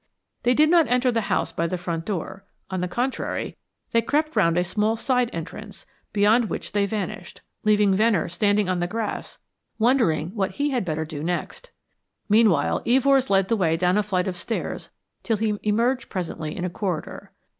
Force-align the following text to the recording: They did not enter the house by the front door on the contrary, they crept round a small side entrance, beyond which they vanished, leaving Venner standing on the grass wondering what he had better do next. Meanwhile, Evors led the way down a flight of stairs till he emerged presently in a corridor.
They 0.41 0.55
did 0.55 0.71
not 0.71 0.87
enter 0.87 1.11
the 1.11 1.29
house 1.29 1.51
by 1.51 1.67
the 1.67 1.77
front 1.77 2.05
door 2.05 2.43
on 2.71 2.81
the 2.81 2.87
contrary, 2.87 3.55
they 3.91 4.01
crept 4.01 4.35
round 4.35 4.57
a 4.57 4.63
small 4.63 4.97
side 4.97 5.29
entrance, 5.31 5.85
beyond 6.11 6.49
which 6.49 6.71
they 6.71 6.87
vanished, 6.87 7.41
leaving 7.63 7.93
Venner 7.95 8.27
standing 8.27 8.67
on 8.67 8.79
the 8.79 8.87
grass 8.87 9.37
wondering 9.77 10.29
what 10.31 10.53
he 10.53 10.71
had 10.71 10.85
better 10.85 11.05
do 11.05 11.21
next. 11.23 11.69
Meanwhile, 12.27 12.81
Evors 12.83 13.29
led 13.29 13.47
the 13.47 13.55
way 13.55 13.77
down 13.77 13.95
a 13.95 14.01
flight 14.01 14.27
of 14.27 14.37
stairs 14.37 14.89
till 15.21 15.37
he 15.37 15.59
emerged 15.61 16.09
presently 16.09 16.57
in 16.57 16.65
a 16.65 16.69
corridor. 16.71 17.31